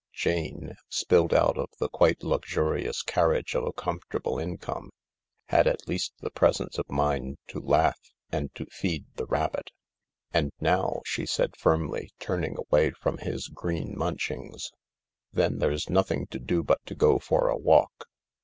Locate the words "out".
1.31-1.59